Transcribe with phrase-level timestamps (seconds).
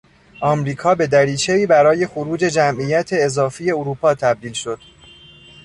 [0.41, 4.79] امریکا به دریچهای برای خروج جمعیت اضافی اروپا تبدیل شد.